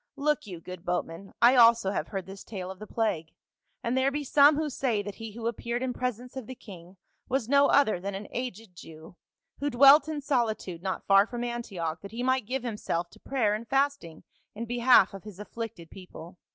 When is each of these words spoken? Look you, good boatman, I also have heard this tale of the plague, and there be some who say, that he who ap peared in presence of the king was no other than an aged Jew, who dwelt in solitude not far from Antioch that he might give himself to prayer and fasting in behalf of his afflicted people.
Look 0.15 0.47
you, 0.47 0.59
good 0.59 0.83
boatman, 0.83 1.31
I 1.43 1.55
also 1.55 1.91
have 1.91 2.07
heard 2.07 2.25
this 2.25 2.43
tale 2.43 2.71
of 2.71 2.79
the 2.79 2.87
plague, 2.87 3.33
and 3.83 3.95
there 3.95 4.09
be 4.09 4.23
some 4.23 4.55
who 4.55 4.67
say, 4.67 5.03
that 5.03 5.13
he 5.21 5.33
who 5.33 5.47
ap 5.47 5.57
peared 5.57 5.83
in 5.83 5.93
presence 5.93 6.35
of 6.35 6.47
the 6.47 6.55
king 6.55 6.97
was 7.29 7.47
no 7.47 7.67
other 7.67 7.99
than 7.99 8.15
an 8.15 8.27
aged 8.31 8.75
Jew, 8.75 9.15
who 9.59 9.69
dwelt 9.69 10.07
in 10.09 10.19
solitude 10.19 10.81
not 10.81 11.05
far 11.05 11.27
from 11.27 11.43
Antioch 11.43 12.01
that 12.01 12.11
he 12.13 12.23
might 12.23 12.47
give 12.47 12.63
himself 12.63 13.11
to 13.11 13.19
prayer 13.19 13.53
and 13.53 13.67
fasting 13.67 14.23
in 14.55 14.65
behalf 14.65 15.13
of 15.13 15.23
his 15.23 15.39
afflicted 15.39 15.91
people. 15.91 16.39